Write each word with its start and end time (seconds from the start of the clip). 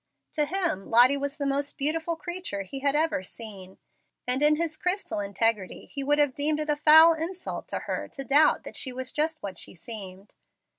To 0.33 0.45
him 0.45 0.89
Lottie 0.89 1.15
was 1.15 1.37
the 1.37 1.45
most 1.45 1.77
beautiful 1.77 2.15
creature 2.15 2.63
he 2.63 2.79
had 2.79 2.95
ever 2.95 3.21
seen, 3.21 3.77
and 4.27 4.41
in 4.41 4.55
his 4.55 4.75
crystal 4.75 5.19
integrity 5.19 5.91
he 5.93 6.03
would 6.03 6.17
have 6.17 6.33
deemed 6.33 6.59
it 6.59 6.71
a 6.71 6.75
foul 6.75 7.13
insult 7.13 7.67
to 7.67 7.79
her 7.81 8.07
to 8.13 8.23
doubt 8.23 8.63
that 8.63 8.75
she 8.75 8.91
was 8.91 9.11
just 9.11 9.37
what 9.43 9.59
she 9.59 9.75
seemed. 9.75 10.33